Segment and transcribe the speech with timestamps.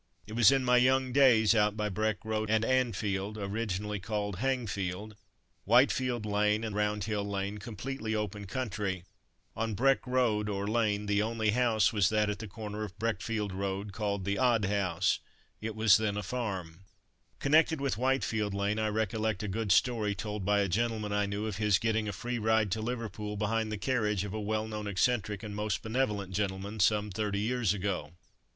[0.25, 5.15] It was in my young days out by Breck road and Anfield (originally called Hangfield),
[5.65, 9.03] Whitefield lane, and Roundhill lane, completely open country.
[9.55, 13.53] On Breck road or Lane the only house was that at the corner of Breckfield
[13.53, 15.19] road, called the "Odd House."
[15.61, 16.79] It was then a farm.
[17.37, 21.45] Connected with Whitefield lane I recollect a good story told by a gentleman I knew,
[21.45, 24.87] of his getting a free ride to Liverpool, behind the carriage of a well known
[24.87, 28.13] eccentric and most benevolent gentleman, some thirty years ago.